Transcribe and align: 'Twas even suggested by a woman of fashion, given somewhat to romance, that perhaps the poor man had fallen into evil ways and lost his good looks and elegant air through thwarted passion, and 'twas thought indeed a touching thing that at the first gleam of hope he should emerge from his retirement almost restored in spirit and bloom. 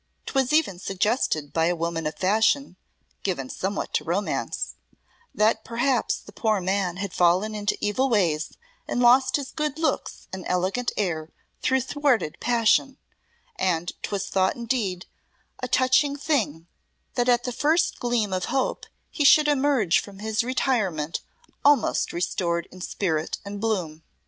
'Twas 0.25 0.51
even 0.51 0.79
suggested 0.79 1.53
by 1.53 1.65
a 1.67 1.75
woman 1.75 2.07
of 2.07 2.15
fashion, 2.15 2.75
given 3.21 3.51
somewhat 3.51 3.93
to 3.93 4.03
romance, 4.03 4.73
that 5.31 5.63
perhaps 5.63 6.17
the 6.17 6.31
poor 6.31 6.59
man 6.59 6.97
had 6.97 7.13
fallen 7.13 7.53
into 7.53 7.77
evil 7.79 8.09
ways 8.09 8.57
and 8.87 8.99
lost 8.99 9.35
his 9.35 9.51
good 9.51 9.77
looks 9.77 10.27
and 10.33 10.43
elegant 10.47 10.91
air 10.97 11.29
through 11.61 11.79
thwarted 11.81 12.35
passion, 12.39 12.97
and 13.57 13.91
'twas 14.01 14.27
thought 14.27 14.55
indeed 14.55 15.05
a 15.61 15.67
touching 15.67 16.15
thing 16.15 16.65
that 17.13 17.29
at 17.29 17.43
the 17.43 17.53
first 17.53 17.99
gleam 17.99 18.33
of 18.33 18.45
hope 18.45 18.87
he 19.11 19.23
should 19.23 19.47
emerge 19.47 19.99
from 19.99 20.17
his 20.17 20.43
retirement 20.43 21.21
almost 21.63 22.11
restored 22.11 22.67
in 22.71 22.81
spirit 22.81 23.37
and 23.45 23.61
bloom. 23.61 24.01